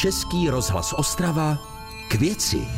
Český 0.00 0.50
rozhlas 0.50 0.92
Ostrava 0.92 1.58
k 2.08 2.14
věci. 2.14 2.68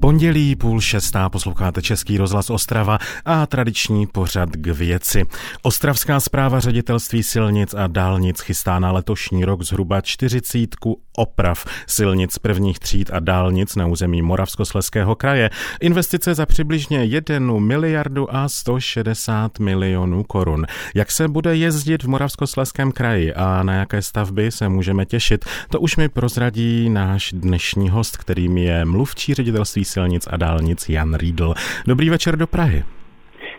Pondělí 0.00 0.56
půl 0.56 0.80
šestá 0.80 1.28
posloucháte 1.28 1.82
Český 1.82 2.18
rozhlas 2.18 2.50
Ostrava 2.50 2.98
a 3.24 3.46
tradiční 3.46 4.06
pořad 4.06 4.48
k 4.50 4.66
věci. 4.66 5.24
Ostravská 5.62 6.20
zpráva 6.20 6.60
ředitelství 6.60 7.22
silnic 7.22 7.74
a 7.74 7.86
dálnic 7.86 8.40
chystá 8.40 8.78
na 8.78 8.92
letošní 8.92 9.44
rok 9.44 9.62
zhruba 9.62 10.00
čtyřicítku 10.00 11.00
oprav 11.16 11.64
silnic 11.86 12.38
prvních 12.38 12.78
tříd 12.78 13.10
a 13.12 13.20
dálnic 13.20 13.76
na 13.76 13.86
území 13.86 14.22
Moravskosleského 14.22 15.14
kraje. 15.14 15.50
Investice 15.80 16.34
za 16.34 16.46
přibližně 16.46 17.04
1 17.04 17.38
miliardu 17.58 18.34
a 18.34 18.48
160 18.48 19.58
milionů 19.58 20.24
korun. 20.24 20.66
Jak 20.94 21.10
se 21.10 21.28
bude 21.28 21.56
jezdit 21.56 22.02
v 22.02 22.08
Moravskosleském 22.08 22.92
kraji 22.92 23.34
a 23.34 23.62
na 23.62 23.74
jaké 23.74 24.02
stavby 24.02 24.50
se 24.50 24.68
můžeme 24.68 25.06
těšit, 25.06 25.44
to 25.70 25.80
už 25.80 25.96
mi 25.96 26.08
prozradí 26.08 26.90
náš 26.90 27.32
dnešní 27.32 27.88
host, 27.88 28.16
kterým 28.16 28.58
je 28.58 28.84
mluvčí 28.84 29.34
ředitelství 29.34 29.84
silnic 29.84 30.28
a 30.30 30.36
dálnic 30.36 30.88
Jan 30.88 31.14
Riedl. 31.14 31.54
Dobrý 31.86 32.10
večer 32.10 32.36
do 32.36 32.46
Prahy. 32.46 32.84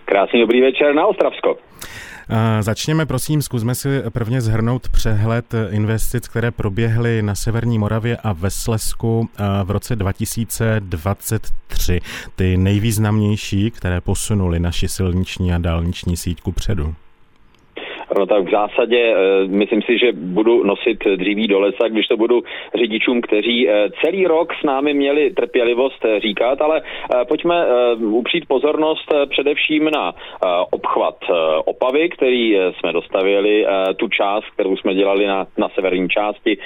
Krásný 0.05 0.39
dobrý 0.41 0.61
večer 0.61 0.95
na 0.95 1.07
Ostravsko. 1.07 1.57
Začněme, 2.61 3.05
prosím, 3.05 3.41
zkusme 3.41 3.75
si 3.75 4.01
prvně 4.09 4.41
zhrnout 4.41 4.89
přehled 4.89 5.53
investic, 5.69 6.27
které 6.27 6.51
proběhly 6.51 7.21
na 7.21 7.35
Severní 7.35 7.79
Moravě 7.79 8.17
a 8.17 8.33
ve 8.33 8.49
Slesku 8.49 9.29
v 9.63 9.71
roce 9.71 9.95
2023. 9.95 12.01
Ty 12.35 12.57
nejvýznamnější, 12.57 13.71
které 13.71 14.01
posunuly 14.01 14.59
naši 14.59 14.87
silniční 14.87 15.53
a 15.53 15.57
dálniční 15.57 16.17
síťku 16.17 16.51
předu. 16.51 16.95
No 18.17 18.25
tak 18.25 18.43
v 18.43 18.51
zásadě 18.51 19.15
eh, 19.15 19.47
myslím 19.47 19.81
si, 19.81 19.97
že 19.97 20.11
budu 20.13 20.63
nosit 20.63 21.03
dříví 21.15 21.47
do 21.47 21.59
lesa, 21.59 21.87
když 21.87 22.07
to 22.07 22.17
budu 22.17 22.43
řidičům, 22.75 23.21
kteří 23.21 23.69
eh, 23.69 23.89
celý 24.03 24.25
rok 24.25 24.53
s 24.61 24.63
námi 24.63 24.93
měli 24.93 25.31
trpělivost 25.31 26.05
eh, 26.05 26.19
říkat, 26.19 26.61
ale 26.61 26.81
pojďme 27.27 27.65
upřít 27.99 28.47
pozornost 28.47 29.13
především 29.29 29.89
na 29.93 30.13
obchvat 30.71 31.15
Opavy, 31.65 32.09
který 32.09 32.55
jsme 32.79 32.93
dostavili, 32.93 33.65
tu 33.95 34.07
část, 34.07 34.45
kterou 34.53 34.77
jsme 34.77 34.93
dělali 34.95 35.25
na, 35.25 35.47
na 35.57 35.69
severní 35.69 36.09
části 36.09 36.57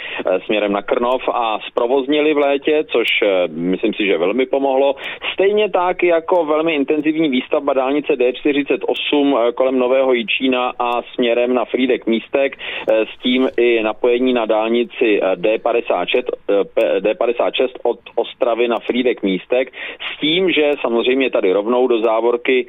směrem 0.45 0.71
na 0.71 0.81
Krnov 0.81 1.21
a 1.33 1.59
zprovoznili 1.67 2.33
v 2.33 2.37
létě, 2.37 2.83
což 2.91 3.07
myslím 3.47 3.93
si, 3.93 4.05
že 4.05 4.17
velmi 4.17 4.45
pomohlo. 4.45 4.95
Stejně 5.33 5.69
tak 5.69 6.03
jako 6.03 6.45
velmi 6.45 6.75
intenzivní 6.75 7.29
výstavba 7.29 7.73
dálnice 7.73 8.13
D48 8.13 9.53
kolem 9.53 9.79
Nového 9.79 10.13
Jičína 10.13 10.73
a 10.79 11.01
směrem 11.13 11.40
směrem 11.41 11.53
na 11.53 11.65
Frídek 11.65 12.05
Místek 12.05 12.57
eh, 12.57 13.05
s 13.05 13.23
tím 13.23 13.49
i 13.57 13.83
napojení 13.83 14.33
na 14.33 14.45
dálnici 14.45 15.19
D56, 15.35 16.23
eh, 16.49 16.99
D56 16.99 17.69
eh, 17.75 17.79
od 17.83 17.99
Ostravy 18.15 18.67
na 18.67 18.79
Frídek 18.79 19.23
Místek 19.23 19.73
s 19.99 20.19
tím, 20.19 20.51
že 20.51 20.73
samozřejmě 20.81 21.31
tady 21.31 21.51
rovnou 21.51 21.87
do 21.87 22.01
závorky 22.01 22.67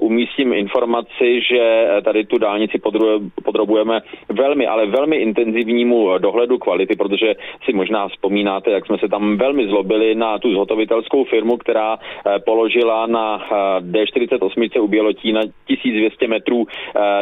umístím 0.00 0.52
informaci, 0.52 1.40
že 1.50 1.86
tady 2.04 2.24
tu 2.24 2.38
dálnici 2.38 2.78
podrobujeme 3.44 4.00
velmi, 4.28 4.66
ale 4.66 4.86
velmi 4.86 5.16
intenzivnímu 5.16 6.18
dohledu 6.18 6.58
kvality, 6.58 6.96
protože 6.96 7.34
si 7.64 7.72
možná 7.72 8.08
vzpomínáte, 8.08 8.70
jak 8.70 8.86
jsme 8.86 8.98
se 8.98 9.08
tam 9.08 9.36
velmi 9.36 9.66
zlobili 9.66 10.14
na 10.14 10.38
tu 10.38 10.52
zhotovitelskou 10.52 11.24
firmu, 11.24 11.56
která 11.56 11.98
položila 12.44 13.06
na 13.06 13.38
D48 13.80 14.82
u 14.82 14.88
Bělotína 14.88 15.40
1200 15.66 16.28
metrů 16.28 16.66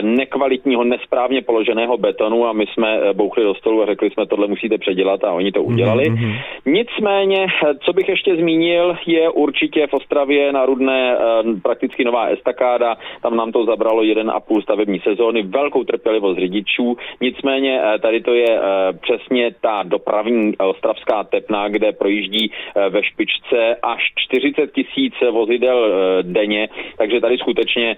nekvalitní 0.03 0.48
nekvalitního, 0.49 0.85
nesprávně 0.85 1.43
položeného 1.43 1.97
betonu 1.97 2.47
a 2.47 2.53
my 2.53 2.67
jsme 2.67 2.99
eh, 2.99 3.13
bouchli 3.13 3.45
do 3.45 3.55
stolu 3.55 3.83
a 3.83 3.87
řekli 3.87 4.11
jsme, 4.11 4.27
tohle 4.27 4.47
musíte 4.47 4.79
předělat 4.79 5.25
a 5.25 5.33
oni 5.33 5.53
to 5.53 5.63
udělali. 5.63 6.05
Mm-hmm. 6.05 6.35
Nicméně, 6.67 7.47
eh, 7.47 7.75
co 7.85 7.93
bych 7.93 8.09
ještě 8.09 8.37
zmínil, 8.37 8.97
je 9.07 9.31
určitě 9.31 9.87
v 9.87 9.95
Ostravě 9.95 10.53
na 10.53 10.67
Rudné 10.67 11.17
eh, 11.17 11.19
prakticky 11.63 12.05
nová 12.05 12.27
estakáda, 12.27 12.97
tam 13.23 13.37
nám 13.37 13.53
to 13.53 13.65
zabralo 13.65 14.03
jeden 14.03 14.31
a 14.31 14.41
půl 14.41 14.63
stavební 14.63 15.01
sezóny, 15.01 15.43
velkou 15.43 15.85
trpělivost 15.85 16.39
řidičů, 16.39 16.97
nicméně 17.21 17.81
tady 18.01 18.21
to 18.21 18.35
je 18.35 18.61
přesně 19.01 19.55
ta 19.61 19.83
dopravní 19.83 20.57
ostravská 20.59 21.25
tepna, 21.25 21.69
kde 21.69 21.93
projíždí 21.93 22.51
ve 22.91 23.03
špičce 23.03 23.77
až 23.83 24.01
40 24.17 24.73
tisíc 24.73 25.15
vozidel 25.31 25.79
denně, 26.23 26.69
takže 26.99 27.21
tady 27.21 27.39
skutečně 27.39 27.97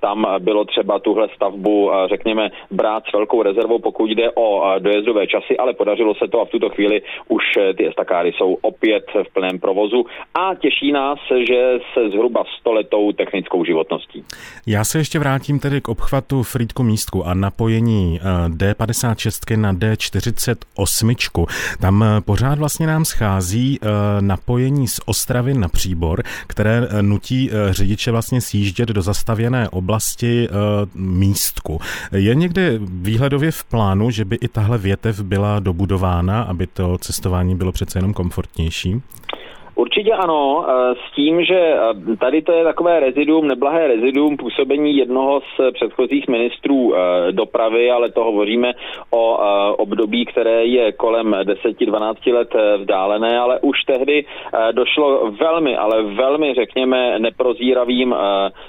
tam 0.00 0.26
bylo 0.38 0.64
třeba 0.64 0.98
tuhle 0.98 1.28
stavbu 1.34 1.69
stavbu, 1.70 1.90
řekněme, 2.08 2.50
brát 2.70 3.02
s 3.10 3.12
velkou 3.12 3.42
rezervou, 3.42 3.78
pokud 3.78 4.10
jde 4.10 4.30
o 4.30 4.74
dojezdové 4.78 5.26
časy, 5.26 5.56
ale 5.56 5.74
podařilo 5.74 6.14
se 6.14 6.28
to 6.28 6.40
a 6.40 6.44
v 6.44 6.48
tuto 6.48 6.68
chvíli 6.68 7.02
už 7.28 7.42
e, 7.56 7.74
ty 7.74 7.88
estakády 7.88 8.32
jsou 8.32 8.58
opět 8.60 9.04
v 9.28 9.32
plném 9.32 9.58
provozu 9.58 10.04
a 10.34 10.54
těší 10.54 10.92
nás, 10.92 11.18
že 11.48 11.78
se 11.94 12.10
zhruba 12.10 12.44
stoletou 12.60 13.12
technickou 13.12 13.64
životností. 13.64 14.24
Já 14.66 14.84
se 14.84 14.98
ještě 14.98 15.18
vrátím 15.18 15.58
tedy 15.58 15.80
k 15.80 15.88
obchvatu 15.88 16.42
Frýdku 16.42 16.82
místku 16.82 17.26
a 17.26 17.34
napojení 17.34 18.20
e, 18.20 18.48
D56 18.48 19.60
na 19.60 19.72
D48. 19.72 21.46
Tam 21.80 22.02
e, 22.02 22.20
pořád 22.20 22.58
vlastně 22.58 22.86
nám 22.86 23.04
schází 23.04 23.78
napojení 24.20 24.88
z 24.88 25.00
Ostravy 25.06 25.54
na 25.54 25.68
Příbor, 25.68 26.22
které 26.46 26.80
nutí 27.00 27.50
řidiče 27.70 28.10
vlastně 28.10 28.40
sjíždět 28.40 28.88
do 28.88 29.02
zastavěné 29.02 29.68
oblasti 29.68 30.48
míst 30.94 31.59
Ústku. 31.60 31.80
Je 32.12 32.34
někde 32.34 32.78
výhledově 32.82 33.50
v 33.50 33.64
plánu, 33.64 34.10
že 34.10 34.24
by 34.24 34.36
i 34.36 34.48
tahle 34.48 34.78
větev 34.78 35.20
byla 35.20 35.60
dobudována, 35.60 36.42
aby 36.42 36.66
to 36.66 36.98
cestování 36.98 37.56
bylo 37.56 37.72
přece 37.72 37.98
jenom 37.98 38.14
komfortnější? 38.14 39.02
Určitě 39.74 40.12
ano, 40.12 40.66
eh, 40.68 40.94
s 40.94 41.14
tím, 41.14 41.44
že 41.44 41.58
eh, 41.58 42.16
tady 42.16 42.42
to 42.42 42.52
je 42.52 42.64
takové 42.64 43.00
reziduum, 43.00 43.48
neblahé 43.48 43.88
reziduum 43.88 44.36
působení 44.36 44.96
jednoho 44.96 45.40
z 45.40 45.72
předchozích 45.72 46.28
ministrů 46.28 46.94
eh, 46.94 47.32
dopravy, 47.32 47.90
ale 47.90 48.10
to 48.10 48.24
hovoříme 48.24 48.72
o 49.10 49.40
období, 49.76 50.24
které 50.24 50.64
je 50.64 50.92
kolem 50.92 51.30
10-12 51.30 52.34
let 52.34 52.54
vzdálené, 52.78 53.38
ale 53.38 53.60
už 53.60 53.84
tehdy 53.86 54.24
došlo 54.72 55.30
velmi, 55.30 55.76
ale 55.76 56.02
velmi, 56.02 56.54
řekněme, 56.54 57.18
neprozíravým 57.18 58.14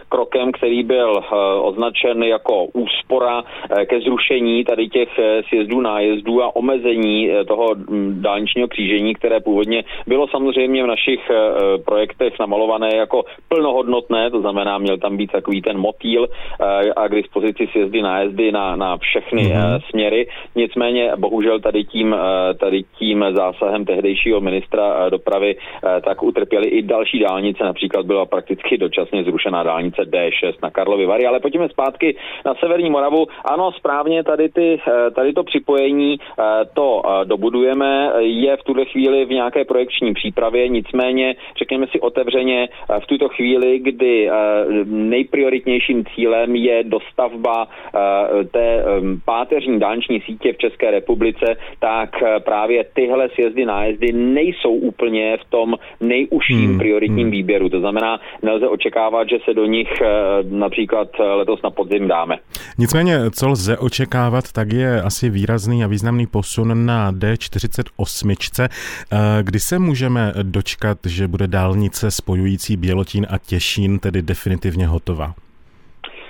krokem, 0.10 0.52
který 0.52 0.84
byl 0.84 1.24
označen 1.62 2.24
jako 2.24 2.66
úspora 2.66 3.44
ke 3.86 4.00
zrušení 4.00 4.64
tady 4.64 4.88
těch 4.90 5.10
sjezdů, 5.50 5.82
nájezdů 5.82 6.44
a 6.44 6.56
omezení 6.56 7.30
toho 7.48 7.76
hm, 7.76 8.22
dálničního 8.22 8.68
křížení, 8.68 9.14
které 9.14 9.40
původně 9.40 9.84
bylo 10.08 10.28
samozřejmě 10.28 10.84
v 10.84 10.88
naší 10.88 11.01
našich 11.02 11.30
eh, 11.30 11.34
eh, 11.34 11.78
projektech 11.78 12.40
namalované 12.40 12.96
jako 12.96 13.24
plnohodnotné, 13.50 14.32
to 14.32 14.42
znamená, 14.42 14.78
měl 14.78 14.98
tam 14.98 15.18
být 15.18 15.32
takový 15.32 15.62
ten 15.62 15.78
motýl 15.78 16.28
eh, 16.28 16.94
a 16.94 17.08
k 17.08 17.16
dispozici 17.16 17.68
sjezdy 17.72 18.02
nájezdy 18.02 18.52
na, 18.52 18.76
na 18.76 18.98
všechny 18.98 19.44
mm-hmm. 19.44 19.80
směry. 19.90 20.28
Nicméně, 20.56 21.12
bohužel 21.18 21.60
tady 21.60 21.84
tím, 21.84 22.16
tady 22.60 22.84
tím 22.84 23.26
zásahem 23.34 23.86
tehdejšího 23.86 24.42
ministra 24.42 25.10
dopravy 25.10 25.56
tak 26.06 26.24
utrpěli 26.24 26.68
i 26.68 26.82
další 26.82 27.20
dálnice, 27.20 27.64
například 27.64 28.06
byla 28.06 28.26
prakticky 28.26 28.78
dočasně 28.78 29.24
zrušená 29.24 29.64
dálnice 29.64 30.02
D6 30.02 30.54
na 30.64 30.72
Karlovy 30.72 31.06
Vary, 31.06 31.26
ale 31.26 31.40
pojďme 31.40 31.70
zpátky 31.70 32.16
na 32.46 32.54
Severní 32.56 32.90
Moravu. 32.90 33.28
Ano, 33.46 33.72
správně 33.72 34.24
tady, 34.24 34.50
ty, 34.50 34.82
tady 35.16 35.34
to 35.34 35.44
připojení 35.44 36.18
to 36.74 37.02
dobudujeme, 37.24 38.12
je 38.20 38.58
v 38.58 38.64
tuhle 38.64 38.86
chvíli 38.86 39.26
v 39.26 39.30
nějaké 39.30 39.66
projekční 39.66 40.14
přípravě, 40.14 40.70
nicméně, 40.82 41.36
řekněme 41.58 41.88
si 41.92 42.00
otevřeně, 42.00 42.70
eh, 42.70 43.00
v 43.00 43.06
tuto 43.06 43.30
chvíli, 43.30 43.80
kdy 43.80 44.30
eh, 44.30 44.34
nejprioritnějším 44.86 46.04
cílem 46.16 46.56
je 46.56 46.84
dostavba 46.84 47.68
eh, 47.68 48.44
té 48.44 48.84
páteřní 49.26 49.80
dálniční 49.80 50.22
sítě 50.22 50.54
v 50.54 50.58
České 50.58 50.92
republice, 50.92 51.56
tak 51.80 52.10
právě 52.44 52.86
tyhle 52.94 53.30
sjezdy 53.30 53.66
nájezdy 53.66 54.12
nejsou 54.14 54.74
úplně 54.74 55.38
v 55.38 55.50
tom 55.50 55.76
nejužším 56.00 56.70
hmm, 56.70 56.78
prioritním 56.78 57.28
hmm. 57.28 57.32
výběru. 57.32 57.70
To 57.70 57.80
znamená, 57.80 58.20
nelze 58.44 58.68
očekávat, 58.68 59.30
že 59.30 59.38
se 59.46 59.54
do 59.54 59.66
nich 59.66 59.90
například 60.44 61.08
letos 61.20 61.62
na 61.64 61.70
podzim 61.70 62.08
dáme. 62.08 62.38
Nicméně, 62.78 63.32
co 63.32 63.50
lze 63.50 63.78
očekávat, 63.78 64.52
tak 64.52 64.74
je 64.74 65.02
asi 65.02 65.30
výrazný 65.30 65.84
a 65.84 65.88
významný 65.88 66.28
posun 66.28 66.86
na 66.86 67.12
D48, 67.12 68.70
kdy 69.42 69.60
se 69.60 69.80
můžeme 69.80 70.34
dočkat 70.44 70.71
čekat, 70.72 70.98
že 71.06 71.28
bude 71.28 71.48
dálnice 71.48 72.12
spojující 72.12 72.78
Bělotín 72.78 73.28
a 73.30 73.38
Těšín 73.38 74.00
tedy 74.00 74.22
definitivně 74.22 74.88
hotová? 74.88 75.34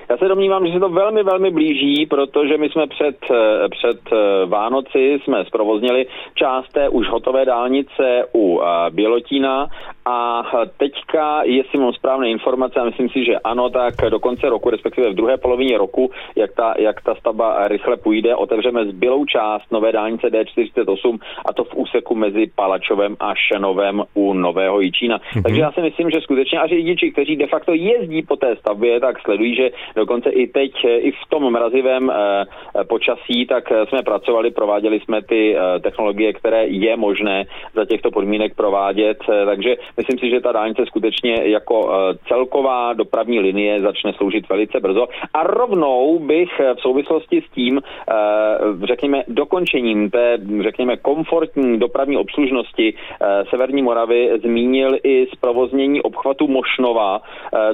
Já 0.10 0.18
se 0.18 0.28
domnívám, 0.28 0.68
že 0.68 0.74
se 0.74 0.80
to 0.80 0.90
velmi, 0.90 1.24
velmi 1.24 1.52
blíží, 1.52 2.06
protože 2.06 2.58
my 2.58 2.70
jsme 2.70 2.88
před, 2.88 3.18
eh, 3.32 3.70
před 3.70 4.00
eh, 4.14 4.46
Vánoci 4.46 5.20
jsme 5.24 5.46
zprovoznili 5.46 6.06
část 6.36 6.74
té 6.74 6.90
už 6.90 7.08
hotové 7.10 7.46
dálnice 7.46 8.26
u 8.36 8.62
eh, 8.62 8.66
Bělotína 8.90 9.68
a 10.06 10.44
teďka, 10.78 11.44
jestli 11.44 11.80
mám 11.80 11.94
správné 11.94 12.30
informace, 12.30 12.80
a 12.80 12.86
myslím 12.86 13.10
si, 13.10 13.26
že 13.26 13.40
ano, 13.44 13.70
tak 13.70 13.94
do 14.10 14.20
konce 14.20 14.50
roku, 14.50 14.70
respektive 14.70 15.10
v 15.10 15.16
druhé 15.16 15.38
polovině 15.38 15.78
roku, 15.78 16.12
jak 16.36 16.52
ta, 16.54 16.74
jak 16.78 17.02
ta 17.02 17.16
stavba 17.16 17.68
rychle 17.68 17.98
půjde, 17.98 18.36
otevřeme 18.36 18.86
zbylou 18.86 19.26
část 19.26 19.72
nové 19.72 19.92
dálnice 19.92 20.28
D48 20.28 21.20
a 21.46 21.54
to 21.54 21.64
v 21.64 21.76
úseku 21.76 22.16
mezi 22.16 22.52
Palačovem 22.56 23.16
a 23.20 23.34
Šenovem 23.36 24.04
u 24.14 24.34
Nového 24.34 24.80
Jičína. 24.80 25.18
Mm-hmm. 25.18 25.42
Takže 25.44 25.62
já 25.62 25.72
si 25.72 25.82
myslím, 25.82 26.10
že 26.10 26.22
skutečně 26.22 26.60
a 26.60 26.68
řidiči, 26.68 27.12
kteří 27.12 27.36
de 27.36 27.48
facto 27.48 27.74
jezdí 27.74 28.22
po 28.22 28.36
té 28.36 28.56
stavbě, 28.56 29.00
tak 29.00 29.22
sledují, 29.22 29.56
že 29.56 29.70
dokonce 29.96 30.30
i 30.30 30.48
teď, 30.48 30.72
i 30.84 31.12
v 31.12 31.30
tom 31.30 31.52
mrazivém 31.52 32.12
eh, 32.12 32.46
počasí, 32.84 33.46
tak 33.46 33.64
jsme 33.90 34.04
pracovali, 34.04 34.52
prováděli 34.52 35.00
jsme 35.00 35.22
ty 35.22 35.56
eh, 35.58 35.80
technologie, 35.80 36.34
které 36.34 36.68
je 36.68 36.98
možné 36.98 37.46
za 37.74 37.86
těchto 37.86 38.12
podmínek 38.12 38.56
provádět. 38.56 39.18
Eh, 39.30 39.46
takže 39.46 39.76
myslím 39.98 40.20
si, 40.20 40.30
že 40.30 40.42
ta 40.42 40.52
dálnice 40.52 40.86
skutečně 40.86 41.36
jako 41.44 41.94
eh, 41.94 42.18
celková 42.28 42.94
dopravní 42.94 43.40
linie 43.40 43.82
začne 43.82 44.14
sloužit 44.14 44.50
velice 44.50 44.80
brzo. 44.80 45.08
A 45.34 45.44
rovnou 45.44 46.20
bych 46.20 46.60
eh, 46.60 46.74
v 46.76 46.80
souvislosti 46.80 47.42
s 47.42 47.54
tím, 47.54 47.82
řekněme, 48.84 49.24
dokončením 49.28 50.10
té, 50.10 50.38
řekněme, 50.62 50.98
komfortní 50.98 51.80
dopravní 51.80 52.18
obslužnosti 52.18 52.94
Severní 53.50 53.82
Moravy 53.82 54.32
zmínil 54.44 54.98
i 55.04 55.28
zprovoznění 55.34 56.02
obchvatu 56.02 56.48
Mošnova, 56.48 57.22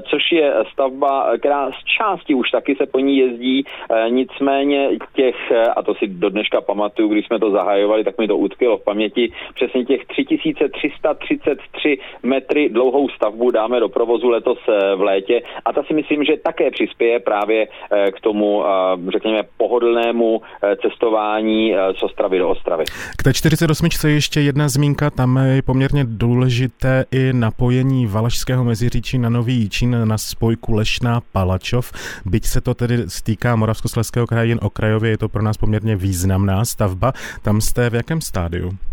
což 0.09 0.31
je 0.31 0.53
stavba, 0.73 1.37
která 1.37 1.71
z 1.71 1.83
části 1.97 2.33
už 2.33 2.49
taky 2.51 2.75
se 2.75 2.85
po 2.85 2.99
ní 2.99 3.17
jezdí, 3.17 3.63
nicméně 4.09 4.89
těch, 5.13 5.35
a 5.75 5.83
to 5.83 5.95
si 5.95 6.07
do 6.07 6.29
dneška 6.29 6.61
pamatuju, 6.61 7.09
když 7.09 7.25
jsme 7.25 7.39
to 7.39 7.51
zahajovali, 7.51 8.03
tak 8.03 8.17
mi 8.17 8.27
to 8.27 8.37
utkvělo 8.37 8.77
v 8.77 8.83
paměti, 8.83 9.31
přesně 9.53 9.85
těch 9.85 10.05
3333 10.05 11.97
metry 12.23 12.69
dlouhou 12.69 13.09
stavbu 13.09 13.51
dáme 13.51 13.79
do 13.79 13.89
provozu 13.89 14.29
letos 14.29 14.57
eh, 14.69 14.95
v 14.95 15.01
létě 15.01 15.41
a 15.65 15.73
ta 15.73 15.83
si 15.83 15.93
myslím, 15.93 16.23
že 16.23 16.37
také 16.37 16.71
přispěje 16.71 17.19
právě 17.19 17.67
eh, 17.67 18.11
k 18.11 18.19
tomu, 18.19 18.63
eh, 18.65 19.11
řekněme, 19.11 19.43
pohodlnému 19.57 20.41
cestování 20.81 21.73
z 21.99 22.03
Ostravy 22.03 22.39
do 22.39 22.49
Ostravy. 22.49 22.83
K 23.17 23.23
té 23.23 23.33
48 23.33 23.87
ještě 24.07 24.41
jedna 24.41 24.69
zmínka, 24.69 25.09
tam 25.09 25.37
je 25.37 25.61
poměrně 25.61 26.05
důležité 26.07 27.05
i 27.11 27.33
napojení 27.33 28.05
Valašského 28.05 28.63
meziříčí 28.63 29.17
na 29.17 29.29
Nový 29.29 29.53
Jíčín 29.53 30.07
na 30.07 30.17
spojku 30.17 30.73
Lešná 30.73 31.21
Palačov. 31.33 31.91
Byť 32.25 32.45
se 32.45 32.61
to 32.61 32.73
tedy 32.73 32.97
stýká 33.07 33.55
Moravskoslezského 33.55 34.27
kraje 34.27 34.47
jen 34.47 34.59
okrajově, 34.61 35.11
je 35.11 35.17
to 35.17 35.29
pro 35.29 35.43
nás 35.43 35.57
poměrně 35.57 35.95
významná 35.95 36.65
stavba. 36.65 37.13
Tam 37.43 37.61
jste 37.61 37.89
v 37.89 37.95
jakém 37.95 38.21
stádiu? 38.21 38.86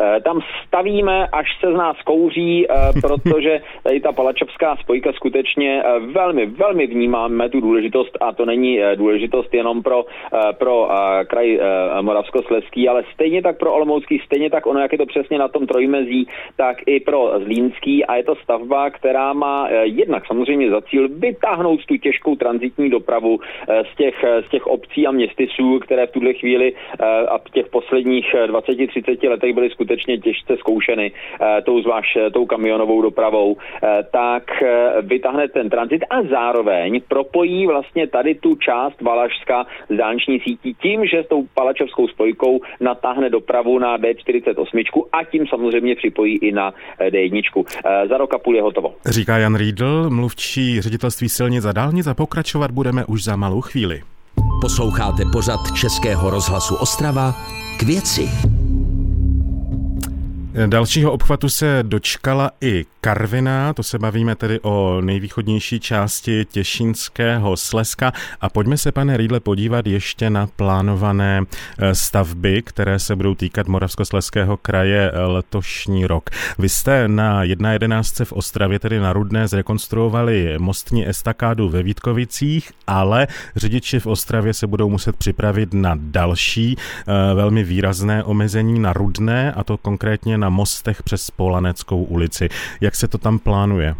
Eh, 0.00 0.20
tam 0.20 0.40
stavíme, 0.66 1.26
až 1.32 1.46
se 1.60 1.72
z 1.72 1.76
nás 1.76 1.96
kouří, 2.04 2.66
eh, 2.70 2.74
protože 3.00 3.60
tady 3.82 4.00
ta 4.00 4.12
palačovská 4.12 4.76
spojka 4.76 5.12
skutečně 5.12 5.82
eh, 5.84 5.98
velmi, 5.98 6.46
velmi 6.46 6.86
vnímáme 6.86 7.48
tu 7.48 7.60
důležitost 7.60 8.18
a 8.20 8.32
to 8.32 8.44
není 8.44 8.80
důležitost 8.94 9.54
jenom 9.54 9.82
pro, 9.82 10.04
pro 10.58 10.88
kraj 11.26 11.60
Moravskosleský, 12.00 12.88
ale 12.88 13.04
stejně 13.14 13.42
tak 13.42 13.58
pro 13.58 13.72
Olomoucký, 13.72 14.22
stejně 14.24 14.50
tak 14.50 14.66
ono, 14.66 14.80
jak 14.80 14.92
je 14.92 14.98
to 14.98 15.06
přesně 15.06 15.38
na 15.38 15.48
tom 15.48 15.66
trojmezí, 15.66 16.28
tak 16.56 16.76
i 16.86 17.00
pro 17.00 17.32
Zlínský. 17.44 18.04
A 18.04 18.16
je 18.16 18.24
to 18.24 18.34
stavba, 18.34 18.90
která 18.90 19.32
má 19.32 19.68
jednak 19.82 20.26
samozřejmě 20.26 20.70
za 20.70 20.80
cíl 20.80 21.08
vytáhnout 21.08 21.86
tu 21.86 21.96
těžkou 21.96 22.36
transitní 22.36 22.90
dopravu 22.90 23.40
z 23.92 23.96
těch, 23.96 24.24
z 24.46 24.50
těch 24.50 24.66
obcí 24.66 25.06
a 25.06 25.10
městysů, 25.10 25.78
které 25.78 26.06
v 26.06 26.12
tuhle 26.12 26.32
chvíli 26.32 26.72
a 27.28 27.38
v 27.38 27.50
těch 27.50 27.68
posledních 27.68 28.34
20-30 28.34 29.30
letech 29.30 29.54
byly 29.54 29.70
skutečně 29.70 29.89
skutečně 29.90 30.18
těžce 30.18 30.56
zkoušeny 30.58 31.12
eh, 31.12 31.62
tou 31.62 31.82
zvlášť 31.82 32.16
eh, 32.16 32.30
tou 32.30 32.46
kamionovou 32.46 33.02
dopravou, 33.02 33.56
eh, 33.56 34.02
tak 34.12 34.42
vytáhne 35.02 35.48
ten 35.48 35.70
transit 35.70 36.02
a 36.10 36.22
zároveň 36.22 37.00
propojí 37.08 37.66
vlastně 37.66 38.06
tady 38.06 38.34
tu 38.34 38.54
část 38.54 39.00
Valašska 39.00 39.66
z 39.88 39.96
dálniční 39.96 40.40
sítí 40.40 40.74
tím, 40.82 41.06
že 41.06 41.22
s 41.22 41.28
tou 41.28 41.46
palačovskou 41.54 42.08
spojkou 42.08 42.60
natáhne 42.80 43.30
dopravu 43.30 43.78
na 43.78 43.98
D48 43.98 45.02
a 45.12 45.24
tím 45.24 45.46
samozřejmě 45.46 45.96
připojí 45.96 46.38
i 46.38 46.52
na 46.52 46.72
D1. 47.00 47.64
Za 48.08 48.16
rok 48.16 48.34
a 48.34 48.38
půl 48.38 48.56
je 48.56 48.62
hotovo. 48.62 48.94
Říká 49.06 49.38
Jan 49.38 49.54
Riedl, 49.54 50.10
mluvčí 50.10 50.80
ředitelství 50.80 51.28
silnic 51.28 51.64
a 51.64 51.72
dálnic 51.72 52.06
a 52.06 52.14
pokračovat 52.14 52.70
budeme 52.70 53.04
už 53.04 53.24
za 53.24 53.36
malou 53.36 53.60
chvíli. 53.60 54.00
Posloucháte 54.60 55.22
pořad 55.32 55.60
Českého 55.74 56.30
rozhlasu 56.30 56.74
Ostrava 56.74 57.34
k 57.78 57.82
věci. 57.82 58.59
Dalšího 60.66 61.12
obchvatu 61.12 61.48
se 61.48 61.78
dočkala 61.82 62.50
i 62.60 62.84
Karviná, 63.00 63.72
to 63.72 63.82
se 63.82 63.98
bavíme 63.98 64.34
tedy 64.36 64.60
o 64.60 65.00
nejvýchodnější 65.00 65.80
části 65.80 66.44
Těšínského 66.44 67.56
Slezska 67.56 68.12
a 68.40 68.48
pojďme 68.48 68.76
se, 68.76 68.92
pane 68.92 69.16
Rýdle, 69.16 69.40
podívat 69.40 69.86
ještě 69.86 70.30
na 70.30 70.46
plánované 70.46 71.42
eh, 71.78 71.94
stavby, 71.94 72.62
které 72.62 72.98
se 72.98 73.16
budou 73.16 73.34
týkat 73.34 73.68
Moravskoslezského 73.68 74.56
kraje 74.56 75.10
eh, 75.14 75.20
letošní 75.20 76.06
rok. 76.06 76.30
Vy 76.58 76.68
jste 76.68 77.08
na 77.08 77.44
1.11. 77.44 78.24
v 78.24 78.32
Ostravě, 78.32 78.78
tedy 78.78 79.00
na 79.00 79.12
Rudné, 79.12 79.48
zrekonstruovali 79.48 80.54
mostní 80.58 81.08
estakádu 81.08 81.68
ve 81.68 81.82
Vítkovicích, 81.82 82.72
ale 82.86 83.26
řidiči 83.56 84.00
v 84.00 84.06
Ostravě 84.06 84.54
se 84.54 84.66
budou 84.66 84.88
muset 84.88 85.16
připravit 85.16 85.74
na 85.74 85.94
další 86.00 86.76
eh, 86.76 87.34
velmi 87.34 87.64
výrazné 87.64 88.24
omezení 88.24 88.78
na 88.78 88.92
Rudné, 88.92 89.52
a 89.52 89.64
to 89.64 89.76
konkrétně 89.76 90.39
na 90.40 90.48
mostech 90.48 91.02
přes 91.02 91.30
Polaneckou 91.30 92.02
ulici. 92.02 92.48
Jak 92.80 92.96
se 92.96 93.08
to 93.08 93.18
tam 93.18 93.38
plánuje? 93.38 93.94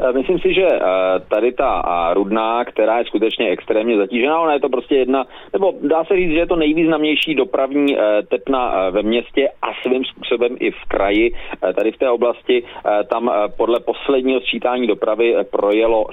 Eh, 0.00 0.12
myslím 0.12 0.38
si, 0.38 0.54
že 0.54 0.66
eh, 0.66 0.80
tady 1.28 1.52
ta 1.52 1.82
Rudná, 2.14 2.64
která 2.64 2.98
je 2.98 3.04
skutečně 3.04 3.48
extrémně 3.48 3.96
zatížená, 3.96 4.40
ona 4.40 4.52
je 4.52 4.60
to 4.60 4.68
prostě 4.68 4.96
jedna, 4.96 5.24
nebo 5.52 5.74
dá 5.82 6.04
se 6.04 6.16
říct, 6.16 6.30
že 6.30 6.38
je 6.38 6.46
to 6.46 6.56
nejvýznamnější 6.56 7.34
dopravní 7.34 7.98
eh, 7.98 8.22
tepna 8.28 8.90
ve 8.90 9.02
městě 9.02 9.48
a 9.62 9.66
svým 9.82 10.04
způsobem 10.04 10.56
i 10.60 10.70
v 10.70 10.84
kraji. 10.88 11.32
Tady 11.76 11.92
v 11.92 11.98
té 11.98 12.10
oblasti 12.10 12.62
tam 13.10 13.30
podle 13.56 13.80
posledního 13.80 14.40
sčítání 14.40 14.86
dopravy 14.86 15.36
projelo 15.50 16.06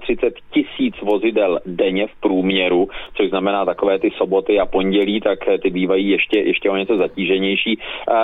37 0.00 0.32
tisíc 0.52 0.94
vozidel 1.02 1.60
denně 1.66 2.06
v 2.06 2.20
průměru, 2.20 2.88
což 3.14 3.28
znamená 3.28 3.64
takové 3.64 3.98
ty 3.98 4.10
soboty 4.10 4.60
a 4.60 4.66
pondělí, 4.66 5.20
tak 5.20 5.38
ty 5.62 5.70
bývají 5.70 6.08
ještě, 6.08 6.40
ještě 6.40 6.70
o 6.70 6.76
něco 6.76 6.96
zatíženější. 6.96 7.78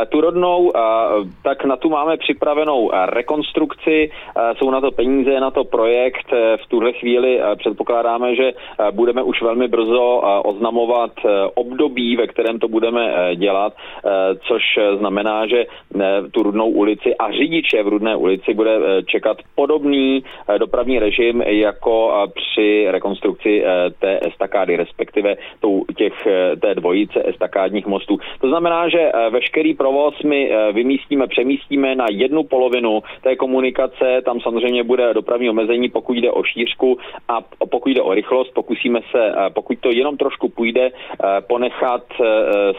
Tu 0.09 0.21
rodnou, 0.21 0.73
tak 1.43 1.65
na 1.65 1.77
tu 1.77 1.91
máme 1.91 2.17
připravenou 2.17 2.91
rekonstrukci, 3.07 4.11
jsou 4.59 4.71
na 4.71 4.81
to 4.81 4.91
peníze 4.91 5.04
peníze 5.05 5.41
na 5.41 5.51
to 5.51 5.65
projekt. 5.65 6.33
Eh, 6.33 6.57
v 6.57 6.67
tuhle 6.69 6.93
chvíli 6.93 7.41
eh, 7.41 7.57
předpokládáme, 7.57 8.37
že 8.37 8.49
eh, 8.53 8.91
budeme 8.93 9.23
už 9.23 9.43
velmi 9.43 9.69
brzo 9.69 10.23
oznamovat 10.45 11.13
období, 11.55 12.17
ve 12.17 12.27
kterém 12.27 12.59
to 12.59 12.69
budeme 12.69 13.35
dělat, 13.37 13.73
což 14.49 14.63
znamená, 14.99 15.47
že 15.47 15.67
tu 16.31 16.43
Rudnou 16.43 16.71
ulici 16.71 17.17
a 17.17 17.33
řidiče 17.33 17.83
v 17.83 17.89
Rudné 17.89 18.17
ulici 18.17 18.55
bude 18.55 19.03
čekat 19.07 19.37
podobný 19.55 20.25
dopravní 20.59 20.99
režim 20.99 21.43
jako 21.43 22.27
při 22.35 22.87
rekonstrukci 22.89 23.65
té 23.99 24.21
estakády, 24.29 24.77
respektive 24.77 25.37
těch, 25.97 26.27
té 26.61 26.75
dvojice 26.75 27.23
estakádních 27.29 27.87
mostů. 27.87 28.19
To 28.41 28.49
znamená, 28.49 28.89
že 28.89 29.13
veškerý 29.31 29.75
provoz 29.75 30.15
my 30.23 30.51
vymístíme, 30.73 31.27
přemístíme 31.27 31.95
na 31.95 32.07
jednu 32.11 32.45
polovinu 32.45 33.03
té 33.23 33.37
komunikace, 33.37 34.23
tam 34.25 34.41
samozřejmě 34.41 34.85
bude 34.85 34.94
bude 34.95 35.15
dopravní 35.15 35.51
omezení, 35.51 35.89
pokud 35.89 36.17
jde 36.17 36.31
o 36.31 36.43
šířku 36.45 36.99
a 37.29 37.41
pokud 37.71 37.89
jde 37.89 38.03
o 38.03 38.15
rychlost, 38.15 38.51
pokusíme 38.55 39.01
se, 39.11 39.23
eh, 39.29 39.51
pokud 39.51 39.79
to 39.79 39.91
jenom 39.91 40.17
trošku 40.17 40.49
půjde, 40.49 40.85
eh, 40.87 41.41
ponechat 41.41 42.05
eh, 42.21 42.25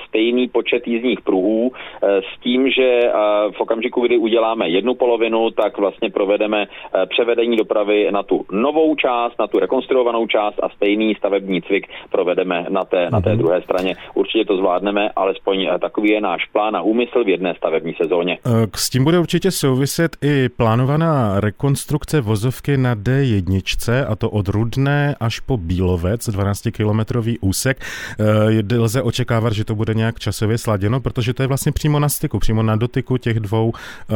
stejný 0.07 0.47
počet 0.47 0.87
jízdních 0.87 1.21
pruhů 1.21 1.71
s 2.01 2.39
tím, 2.43 2.69
že 2.69 3.11
v 3.57 3.59
okamžiku, 3.61 4.01
kdy 4.01 4.17
uděláme 4.17 4.69
jednu 4.69 4.93
polovinu, 4.93 5.51
tak 5.51 5.77
vlastně 5.77 6.09
provedeme 6.09 6.67
převedení 7.09 7.57
dopravy 7.57 8.07
na 8.11 8.23
tu 8.23 8.45
novou 8.51 8.95
část, 8.95 9.39
na 9.39 9.47
tu 9.47 9.59
rekonstruovanou 9.59 10.27
část 10.27 10.59
a 10.63 10.69
stejný 10.69 11.15
stavební 11.15 11.61
cvik 11.61 11.87
provedeme 12.11 12.65
na 12.69 12.85
té, 12.85 13.09
na 13.11 13.21
té 13.21 13.29
mhm. 13.29 13.37
druhé 13.37 13.61
straně. 13.61 13.95
Určitě 14.13 14.45
to 14.45 14.57
zvládneme, 14.57 15.09
alespoň 15.15 15.67
takový 15.81 16.09
je 16.09 16.21
náš 16.21 16.45
plán 16.45 16.75
a 16.75 16.81
úmysl 16.81 17.23
v 17.23 17.29
jedné 17.29 17.53
stavební 17.57 17.93
sezóně. 17.93 18.37
S 18.75 18.89
tím 18.89 19.03
bude 19.03 19.19
určitě 19.19 19.51
souviset 19.51 20.11
i 20.21 20.49
plánovaná 20.49 21.39
rekonstrukce 21.39 22.04
konstrukce 22.05 22.21
vozovky 22.21 22.77
na 22.77 22.95
D1, 22.95 24.05
a 24.07 24.15
to 24.15 24.29
od 24.29 24.47
Rudné 24.47 25.15
až 25.19 25.39
po 25.39 25.57
Bílovec, 25.57 26.29
12-kilometrový 26.29 27.37
úsek. 27.41 27.81
E, 28.19 28.77
lze 28.77 29.01
očekávat, 29.01 29.53
že 29.53 29.65
to 29.65 29.75
bude 29.75 29.93
nějak 29.93 30.19
časově 30.19 30.57
sladěno, 30.57 31.01
protože 31.01 31.33
to 31.33 31.43
je 31.43 31.47
vlastně 31.47 31.71
přímo 31.71 31.99
na 31.99 32.09
styku, 32.09 32.39
přímo 32.39 32.63
na 32.63 32.75
dotyku 32.75 33.17
těch 33.17 33.39
dvou 33.39 33.73
e, 33.73 34.15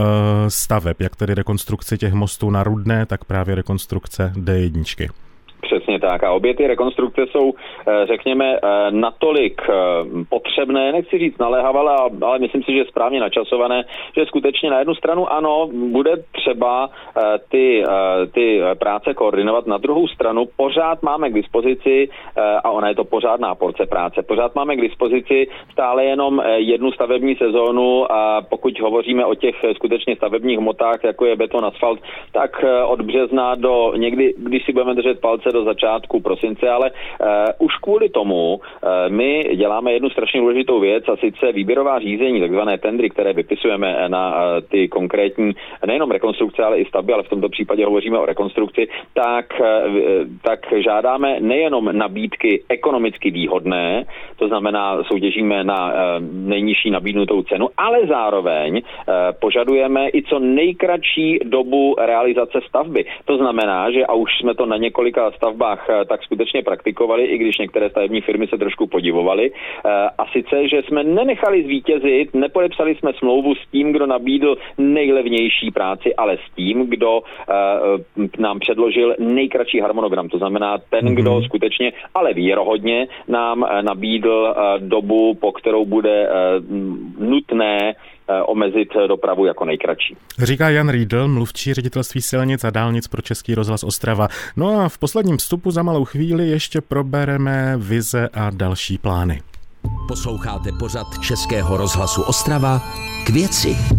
staveb, 0.50 1.01
jak 1.01 1.15
tedy 1.15 1.34
rekonstrukce 1.34 1.98
těch 1.98 2.13
mostů 2.13 2.50
na 2.50 2.63
Rudné, 2.63 3.05
tak 3.05 3.25
právě 3.25 3.55
rekonstrukce 3.55 4.34
D1. 4.36 5.10
Přesně 5.62 6.00
tak. 6.00 6.24
A 6.24 6.32
obě 6.32 6.56
ty 6.56 6.68
rekonstrukce 6.68 7.22
jsou, 7.32 7.54
eh, 7.88 8.06
řekněme, 8.06 8.56
eh, 8.56 8.92
natolik 8.92 9.62
eh, 9.70 9.74
potřebné, 10.30 10.92
nechci 10.92 11.18
říct 11.18 11.38
naléhavé, 11.38 11.80
ale 12.22 12.39
myslím 12.39 12.63
si, 12.63 12.74
že 12.74 12.86
správně 12.86 13.20
načasované, 13.20 13.84
že 14.18 14.25
skutečně 14.25 14.70
na 14.70 14.80
jednu 14.80 14.96
stranu 14.96 15.34
ano, 15.34 15.70
bude 15.92 16.12
třeba 16.32 16.89
ty, 17.51 17.84
ty 18.34 18.62
práce 18.80 19.13
koordinovat, 19.13 19.68
na 19.68 19.78
druhou 19.78 20.08
stranu 20.08 20.46
pořád 20.58 21.04
máme 21.04 21.30
k 21.30 21.34
dispozici, 21.34 22.10
a 22.63 22.70
ona 22.70 22.89
je 22.89 22.96
to 22.96 23.04
pořádná 23.04 23.56
porce 23.56 23.86
práce, 23.86 24.24
pořád 24.24 24.56
máme 24.56 24.75
k 24.75 24.82
dispozici 24.82 25.48
stále 25.72 26.06
jenom 26.06 26.42
jednu 26.56 26.92
stavební 26.92 27.36
sezónu 27.36 28.12
a 28.12 28.42
pokud 28.50 28.80
hovoříme 28.80 29.25
o 29.25 29.36
těch 29.36 29.56
skutečně 29.75 30.16
stavebních 30.16 30.58
hmotách, 30.58 31.04
jako 31.04 31.25
je 31.25 31.36
beton, 31.36 31.66
asfalt, 31.66 32.00
tak 32.32 32.66
od 32.86 33.01
března 33.01 33.56
do 33.56 33.94
někdy, 33.96 34.34
když 34.38 34.66
si 34.66 34.74
budeme 34.74 34.96
držet 34.96 35.20
palce 35.20 35.49
do 35.51 35.63
začátku 35.63 36.20
prosince, 36.20 36.70
ale 36.70 36.91
uh, 36.91 37.65
už 37.65 37.75
kvůli 37.82 38.10
tomu 38.10 38.56
uh, 38.56 38.62
my 39.08 39.50
děláme 39.56 39.94
jednu 39.94 40.10
strašně 40.10 40.39
důležitou 40.39 40.79
věc 40.79 41.03
a 41.08 41.15
sice 41.15 41.51
výběrová 41.51 42.00
řízení, 42.00 42.39
takzvané 42.39 42.77
tendry, 42.77 43.10
které 43.10 43.34
vypisujeme 43.34 44.10
na 44.10 44.36
uh, 44.36 44.41
ty 44.72 44.88
konkrétní 44.88 45.51
nejenom 45.86 46.12
rekonstrukce, 46.12 46.63
ale 46.63 46.79
i 46.79 46.86
stavby, 46.86 47.13
ale 47.13 47.24
v 47.24 47.29
tomto 47.29 47.50
případě 47.50 47.86
hovoříme 47.86 48.20
o 48.20 48.25
rekonstrukci, 48.25 48.88
tak, 49.13 49.46
uh, 49.60 49.65
tak 50.41 50.60
žádáme 50.84 51.39
nejenom 51.39 51.89
nabídky 51.91 52.63
ekonomicky 52.70 53.32
výhodné, 53.32 54.06
to 54.36 54.48
znamená 54.48 55.03
soutěžíme 55.03 55.63
na 55.63 55.88
uh, 55.88 55.94
nejnižší 56.32 56.91
nabídnutou 56.91 57.44
cenu, 57.44 57.68
ale 57.77 58.08
zároveň 58.08 58.74
uh, 58.74 59.13
požadujeme 59.41 60.10
i 60.10 60.24
co 60.24 60.39
nejkratší 60.39 61.39
dobu 61.44 61.96
realizace 62.00 62.60
stavby. 62.68 63.06
To 63.25 63.38
znamená, 63.38 63.91
že 63.91 64.06
a 64.06 64.13
už 64.13 64.29
jsme 64.39 64.56
to 64.56 64.65
na 64.65 64.77
několika 64.77 65.32
stavbách 65.39 65.88
eh, 65.89 66.05
tak 66.05 66.24
skutečně 66.24 66.63
praktikovali, 66.63 67.24
i 67.25 67.38
když 67.38 67.58
některé 67.58 67.89
stavební 67.89 68.22
firmy 68.22 68.48
se 68.48 68.58
trošku 68.58 68.88
podivovaly. 68.88 69.51
Eh, 69.51 69.89
a 70.17 70.24
sice, 70.36 70.67
že 70.67 70.81
jsme 70.84 71.03
nenechali 71.03 71.63
zvítězit, 71.63 72.34
nepodepsali 72.34 72.96
jsme 72.96 73.12
smlouvu 73.13 73.55
s 73.55 73.63
tím, 73.72 73.91
kdo 73.91 74.05
nabídl 74.05 74.58
nejlevnější 74.77 75.72
práci, 75.72 76.15
ale 76.15 76.38
s 76.38 76.55
tím, 76.55 76.89
kdo 76.89 77.22
eh, 77.22 77.53
nám 78.38 78.60
předložil 78.60 79.15
nejkratší 79.19 79.79
harmonogram. 79.79 80.29
To 80.29 80.38
znamená 80.38 80.77
ten, 80.89 81.05
mm-hmm. 81.05 81.15
kdo 81.15 81.41
skutečně, 81.43 81.93
ale 82.15 82.34
věrohodně 82.34 83.08
nám 83.27 83.65
nabídl 83.81 84.55
dobu, 84.79 85.34
po 85.34 85.51
kterou 85.51 85.86
bude 85.86 86.29
nutné 87.19 87.96
omezit 88.45 88.89
dopravu 89.07 89.45
jako 89.45 89.65
nejkratší. 89.65 90.17
Říká 90.38 90.69
Jan 90.69 90.89
Riedl, 90.89 91.27
mluvčí 91.27 91.74
ředitelství 91.74 92.21
silnic 92.21 92.63
a 92.63 92.69
dálnic 92.69 93.07
pro 93.07 93.21
Český 93.21 93.55
rozhlas 93.55 93.83
Ostrava. 93.83 94.27
No 94.57 94.79
a 94.79 94.89
v 94.89 94.98
posledním 94.98 95.38
vstupu 95.38 95.71
za 95.71 95.83
malou 95.83 96.05
chvíli 96.05 96.50
ještě 96.50 96.81
probereme 96.81 97.74
vize 97.77 98.29
a 98.33 98.50
další 98.50 98.98
plány. 98.98 99.41
Posloucháte 100.07 100.69
pořad 100.79 101.07
Českého 101.21 101.77
rozhlasu 101.77 102.21
Ostrava 102.21 102.81
k 103.25 103.29
věci. 103.29 103.99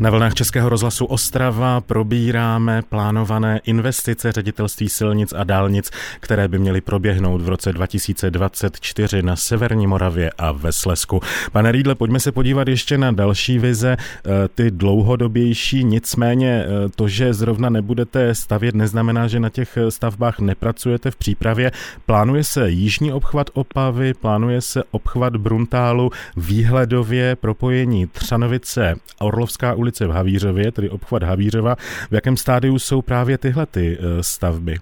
Na 0.00 0.10
vlnách 0.10 0.34
Českého 0.34 0.68
rozhlasu 0.68 1.04
Ostrava 1.04 1.80
probíráme 1.80 2.82
plánované 2.88 3.60
investice 3.64 4.32
ředitelství 4.32 4.88
silnic 4.88 5.32
a 5.36 5.44
dálnic, 5.44 5.90
které 6.20 6.48
by 6.48 6.58
měly 6.58 6.80
proběhnout 6.80 7.42
v 7.42 7.48
roce 7.48 7.72
2024 7.72 9.22
na 9.22 9.36
Severní 9.36 9.86
Moravě 9.86 10.30
a 10.38 10.52
ve 10.52 10.72
Slesku. 10.72 11.20
Pane 11.52 11.72
Rýdle, 11.72 11.94
pojďme 11.94 12.20
se 12.20 12.32
podívat 12.32 12.68
ještě 12.68 12.98
na 12.98 13.10
další 13.10 13.58
vize, 13.58 13.96
eh, 13.96 14.30
ty 14.54 14.70
dlouhodobější, 14.70 15.84
nicméně 15.84 16.64
eh, 16.64 16.88
to, 16.96 17.08
že 17.08 17.34
zrovna 17.34 17.68
nebudete 17.68 18.34
stavět, 18.34 18.74
neznamená, 18.74 19.28
že 19.28 19.40
na 19.40 19.48
těch 19.48 19.78
stavbách 19.88 20.38
nepracujete 20.38 21.10
v 21.10 21.16
přípravě. 21.16 21.72
Plánuje 22.06 22.44
se 22.44 22.70
jižní 22.70 23.12
obchvat 23.12 23.50
Opavy, 23.52 24.14
plánuje 24.14 24.60
se 24.60 24.82
obchvat 24.90 25.36
Bruntálu, 25.36 26.10
výhledově 26.36 27.36
propojení 27.36 28.06
Třanovice, 28.06 28.94
Orlovská 29.18 29.74
ulice 29.74 29.85
ulice 29.86 30.06
v 30.06 30.10
Havířově, 30.10 30.72
tedy 30.72 30.90
obchvat 30.90 31.22
Havířova. 31.22 31.74
V 32.10 32.12
jakém 32.12 32.36
stádiu 32.36 32.78
jsou 32.78 33.02
právě 33.02 33.38
tyhle 33.38 33.66
ty 33.66 33.98
eh, 33.98 34.22
stavby? 34.22 34.76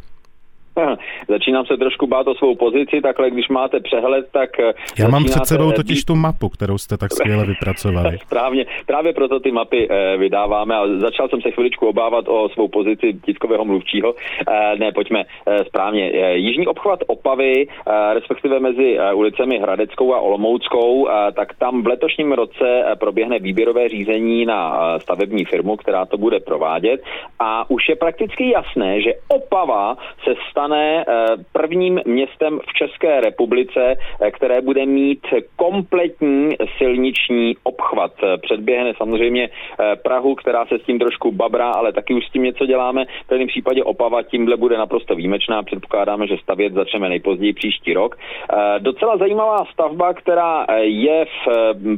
Začínám 1.29 1.67
se 1.67 1.77
trošku 1.77 2.07
bát 2.07 2.27
o 2.27 2.35
svou 2.35 2.55
pozici, 2.55 3.01
takhle 3.01 3.31
když 3.31 3.49
máte 3.49 3.81
přehled, 3.81 4.27
tak... 4.33 4.61
Eh, 4.61 4.73
Já 4.99 5.09
mám 5.09 5.25
před 5.25 5.47
sebou 5.47 5.73
totiž 5.73 6.05
tu 6.05 6.15
mapu, 6.15 6.49
kterou 6.49 6.79
jste 6.79 6.97
tak 6.97 7.13
skvěle 7.13 7.45
vypracovali. 7.47 8.19
Správně, 8.27 8.67
právě 8.87 9.13
proto 9.13 9.41
ty 9.41 9.53
mapy 9.53 9.89
eh, 9.91 10.17
vydáváme 10.17 10.77
a 10.77 10.87
začal 10.99 11.29
jsem 11.29 11.43
se 11.43 11.51
chviličku 11.51 11.87
obávat 11.87 12.25
o 12.29 12.49
svou 12.49 12.69
pozici 12.69 13.15
tiskového 13.25 13.65
mluvčího. 13.65 14.15
Eh, 14.49 14.77
ne, 14.79 14.93
pojďme 14.93 15.25
správně. 15.67 16.11
Jižní 16.35 16.67
obchvat 16.67 17.01
Opavy, 17.07 17.67
respektive 18.13 18.61
mezi 18.61 18.99
ulicemi 19.15 19.59
Hradeckou 19.59 20.15
a 20.15 20.21
Olomouckou, 20.21 21.09
tak 21.33 21.55
tam 21.59 21.83
v 21.83 21.87
letošním 21.87 22.33
roce 22.33 22.85
proběhne 22.99 23.39
výběrové 23.39 23.89
řízení 23.89 24.47
na 24.47 24.99
stavební 24.99 25.45
firmu, 25.45 25.77
která 25.77 26.07
to 26.07 26.19
bude 26.19 26.41
provádět 26.41 27.03
a 27.39 27.71
už 27.71 27.89
je 27.89 27.97
prakticky 27.97 28.51
jasné, 28.51 29.03
že 29.03 29.13
Opava 29.29 29.97
se 30.25 30.35
stane 30.51 31.05
prvním 31.53 32.01
městem 32.07 32.61
v 32.69 32.73
České 32.73 33.21
republice, 33.21 33.97
eh, 34.21 34.31
které 34.31 34.61
bude 34.61 34.87
mít 34.87 35.27
kompletní 35.57 36.57
silniční 36.79 37.57
obchvat. 37.63 38.13
Předběhne 38.43 38.93
samozřejmě 38.97 39.49
eh, 39.49 39.97
Prahu, 39.97 40.35
která 40.35 40.67
se 40.67 40.79
s 40.79 40.83
tím 40.83 40.99
trošku 40.99 41.33
babrá, 41.33 41.71
ale 41.71 41.93
taky 41.93 42.15
už 42.15 42.27
s 42.27 42.31
tím 42.33 42.43
něco 42.43 42.67
děláme. 42.67 43.05
V 43.25 43.29
každém 43.29 43.49
případě 43.49 43.85
Opava 43.85 44.23
tímhle 44.23 44.57
bude 44.57 44.79
naprosto 44.79 45.15
výjimečná. 45.15 45.63
Předpokládáme, 45.63 46.27
že 46.27 46.37
stavět 46.43 46.73
začneme 46.73 47.09
nejpozději 47.09 47.53
příští 47.53 47.95
rok. 47.95 48.17
Eh, 48.17 48.57
docela 48.79 49.17
zajímavá 49.17 49.65
stavba, 49.73 50.15
která 50.15 50.67
je 50.81 51.25
v, 51.25 51.49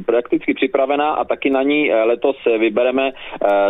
prakticky 0.05 0.53
připravená 0.53 1.13
a 1.13 1.23
taky 1.23 1.49
na 1.49 1.63
ní 1.63 1.91
letos 1.91 2.35
vybereme 2.57 3.11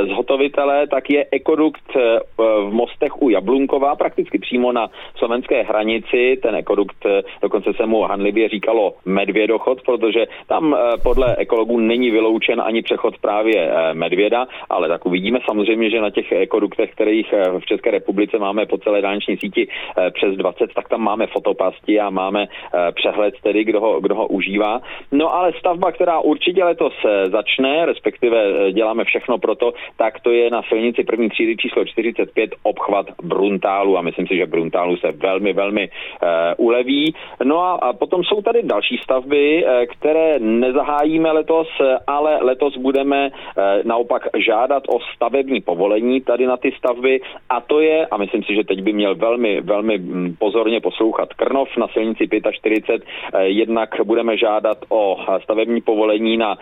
zhotovitele, 0.07 0.87
tak 0.87 1.09
je 1.09 1.25
ekodukt 1.31 1.97
v 2.37 2.69
Mostech 2.71 3.21
u 3.21 3.29
Jablunkova, 3.29 3.95
prakticky 3.95 4.39
přímo 4.39 4.71
na 4.71 4.89
slovenské 5.27 5.63
hranici. 5.63 6.39
Ten 6.41 6.55
ekodukt 6.55 7.05
eh, 7.05 7.21
dokonce 7.41 7.73
se 7.73 7.85
mu 7.85 8.01
hanlivě 8.01 8.49
říkalo 8.49 8.93
medvědochod, 9.05 9.81
protože 9.81 10.25
tam 10.47 10.75
eh, 10.75 10.97
podle 11.03 11.35
ekologů 11.35 11.79
není 11.79 12.11
vyloučen 12.11 12.61
ani 12.61 12.81
přechod 12.81 13.17
právě 13.17 13.59
eh, 13.59 13.93
medvěda, 13.93 14.47
ale 14.69 14.87
tak 14.87 15.05
uvidíme 15.05 15.39
samozřejmě, 15.45 15.89
že 15.89 16.01
na 16.01 16.09
těch 16.09 16.31
ekoduktech, 16.31 16.91
kterých 16.91 17.33
v 17.59 17.65
České 17.65 17.91
republice 17.91 18.39
máme 18.39 18.65
po 18.65 18.77
celé 18.77 19.01
dálniční 19.01 19.37
síti 19.37 19.67
přes 20.13 20.35
20, 20.35 20.73
tak 20.73 20.89
tam 20.89 21.01
máme 21.01 21.27
fotopasti 21.27 21.99
a 21.99 22.09
máme 22.09 22.47
přehled 22.95 23.33
tedy, 23.43 23.63
kdo 23.63 23.79
ho, 23.81 23.99
kdo 24.01 24.15
ho 24.15 24.27
užívá. 24.27 24.81
No 25.11 25.33
ale 25.33 25.53
stavba, 25.59 25.91
která 25.91 26.19
určitě 26.19 26.63
letos 26.63 26.93
začne, 27.31 27.85
respektive 27.85 28.71
děláme 28.71 29.03
všechno 29.03 29.37
pro 29.37 29.55
to, 29.55 29.73
tak 29.97 30.19
to 30.19 30.31
je 30.31 30.49
na 30.49 30.61
silnici 30.69 31.03
první 31.03 31.29
třídy 31.29 31.57
číslo 31.57 31.85
45 31.85 32.55
obchvat 32.63 33.05
Bruntálu 33.23 33.97
a 33.97 34.01
myslím 34.01 34.27
si, 34.27 34.37
že 34.37 34.45
Bruntálu 34.45 34.97
se 34.97 35.11
velmi, 35.21 35.53
velmi 35.53 35.89
uh, 35.89 36.65
uleví. 36.65 37.13
No 37.43 37.83
a, 37.83 37.93
potom 37.93 38.23
jsou 38.23 38.41
tady 38.41 38.63
další 38.63 38.97
stavby, 39.03 39.65
uh, 39.65 39.71
které 39.85 40.39
nezahájíme 40.39 41.31
letos, 41.31 41.67
ale 42.07 42.37
letos 42.41 42.77
budeme 42.77 43.29
uh, 43.29 43.63
naopak 43.83 44.27
žádat 44.45 44.83
o 44.89 44.99
stavební 45.15 45.61
povolení 45.61 46.21
tady 46.21 46.47
na 46.47 46.57
ty 46.57 46.71
stavby 46.77 47.21
a 47.49 47.61
to 47.61 47.79
je, 47.79 48.05
a 48.05 48.17
myslím 48.17 48.43
si, 48.43 48.55
že 48.55 48.63
teď 48.63 48.81
by 48.81 48.93
měl 48.93 49.15
velmi, 49.15 49.61
velmi 49.61 49.97
mm, 49.97 50.35
pozorně 50.39 50.81
poslouchat 50.81 51.33
Krnov 51.33 51.77
na 51.77 51.87
silnici 51.87 52.27
45, 52.51 53.01
jednak 53.41 53.89
budeme 54.03 54.37
žádat 54.37 54.77
o 54.89 55.17
stavební 55.43 55.81
povolení 55.81 56.37
na 56.37 56.57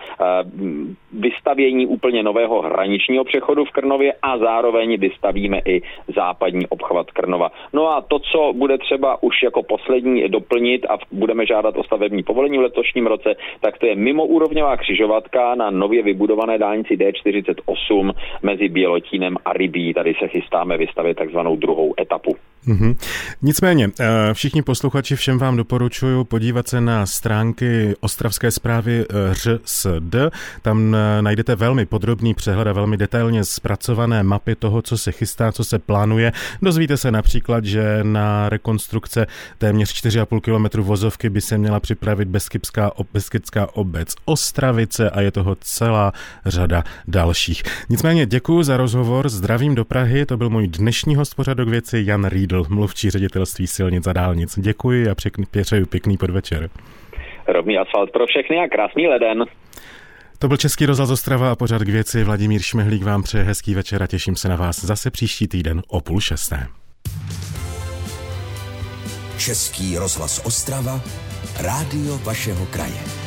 vystavění 1.13 1.87
úplně 1.87 2.23
nového 2.23 2.61
hraničního 2.61 3.23
přechodu 3.23 3.65
v 3.65 3.71
Krnově 3.71 4.13
a 4.21 4.37
zároveň 4.37 4.99
vystavíme 4.99 5.59
i 5.65 5.81
západní 6.15 6.67
obchvat 6.67 7.11
Krnova. 7.11 7.51
No 7.73 7.89
a 7.89 8.01
to, 8.01 8.19
co 8.19 8.44
bude 8.53 8.77
třeba 8.77 9.23
už 9.23 9.43
jako 9.43 9.63
poslední 9.63 10.29
doplnit 10.29 10.85
a 10.85 10.97
budeme 11.11 11.45
žádat 11.45 11.77
o 11.77 11.83
stavební 11.83 12.23
povolení 12.23 12.57
v 12.57 12.61
letošním 12.61 13.07
roce, 13.07 13.35
tak 13.61 13.77
to 13.77 13.85
je 13.85 13.95
mimoúrovňová 13.95 14.77
křižovatka 14.77 15.55
na 15.55 15.69
nově 15.69 16.03
vybudované 16.03 16.57
dálnici 16.57 16.97
D48 16.97 18.11
mezi 18.43 18.69
Bělotínem 18.69 19.37
a 19.45 19.53
Rybí. 19.53 19.93
Tady 19.93 20.13
se 20.19 20.27
chystáme 20.27 20.77
vystavit 20.77 21.17
takzvanou 21.17 21.55
druhou 21.55 21.93
etapu. 22.01 22.35
Mm-hmm. 22.67 22.95
Nicméně, 23.41 23.89
eh, 23.99 24.33
všichni 24.33 24.61
posluchači, 24.61 25.15
všem 25.15 25.37
vám 25.37 25.57
doporučuji 25.57 26.23
podívat 26.23 26.67
se 26.67 26.81
na 26.81 27.05
stránky 27.05 27.95
Ostravské 27.99 28.51
zprávy 28.51 29.05
eh, 29.09 29.33
ŘSD. 29.33 30.15
Tam 30.61 30.95
eh, 30.95 31.21
najdete 31.21 31.55
velmi 31.55 31.85
podrobný 31.85 32.33
přehled 32.33 32.67
a 32.67 32.73
velmi 32.73 32.97
detailně 32.97 33.45
zpracované 33.45 34.23
mapy 34.23 34.55
toho, 34.55 34.81
co 34.81 34.97
se 34.97 35.11
chystá, 35.11 35.51
co 35.51 35.63
se 35.63 35.79
plánuje. 35.79 36.31
Dozvíte 36.61 36.97
se 36.97 37.11
například, 37.11 37.65
že 37.65 37.99
na 38.03 38.49
rekonstrukce 38.49 39.27
téměř 39.57 40.05
4,5 40.05 40.41
km 40.41 40.81
vozovky 40.81 41.29
by 41.29 41.41
se 41.41 41.57
měla 41.57 41.79
připravit 41.79 42.27
Beskybská, 42.27 42.91
Beskybská 43.13 43.75
obec 43.75 44.15
Ostravice 44.25 45.09
a 45.09 45.21
je 45.21 45.31
toho 45.31 45.57
celá 45.61 46.13
řada 46.45 46.83
dalších. 47.07 47.63
Nicméně 47.89 48.25
děkuji 48.25 48.63
za 48.63 48.77
rozhovor, 48.77 49.29
zdravím 49.29 49.75
do 49.75 49.85
Prahy, 49.85 50.25
to 50.25 50.37
byl 50.37 50.49
můj 50.49 50.67
dnešní 50.67 51.15
host 51.15 51.35
pořadu 51.35 51.65
věci 51.65 52.03
Jan 52.05 52.25
Riedl, 52.55 52.75
mluvčí 52.75 53.09
ředitelství 53.09 53.67
silnic 53.67 54.07
a 54.07 54.13
dálnic. 54.13 54.59
Děkuji 54.59 55.09
a 55.09 55.15
přeji 55.15 55.85
pěkný 55.85 56.17
podvečer. 56.17 56.69
Rovný 57.47 57.77
asfalt 57.77 58.11
pro 58.11 58.25
všechny 58.25 58.57
a 58.57 58.67
krásný 58.67 59.07
leden. 59.07 59.45
To 60.39 60.47
byl 60.47 60.57
Český 60.57 60.85
rozhlas 60.85 61.09
Ostrava 61.09 61.51
a 61.51 61.55
pořad 61.55 61.81
k 61.81 61.89
věci. 61.89 62.23
Vladimír 62.23 62.61
Šmehlík 62.61 63.03
vám 63.03 63.23
přeje 63.23 63.43
hezký 63.43 63.75
večer 63.75 64.03
a 64.03 64.07
těším 64.07 64.35
se 64.35 64.49
na 64.49 64.55
vás 64.55 64.85
zase 64.85 65.11
příští 65.11 65.47
týden 65.47 65.81
o 65.87 66.01
půl 66.01 66.19
šesté. 66.19 66.67
Český 69.37 69.97
rozhlas 69.97 70.45
Ostrava, 70.45 71.01
rádio 71.63 72.17
vašeho 72.17 72.65
kraje. 72.65 73.24